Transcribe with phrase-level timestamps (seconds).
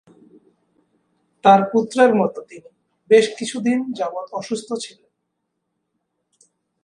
[1.45, 2.69] তাঁর পুত্রের মতে তিনি
[3.09, 5.11] "বেশ কিছুদিন যাবৎ অসুস্থ ছিলেন।"